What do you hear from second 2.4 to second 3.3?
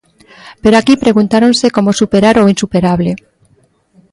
o insuperable.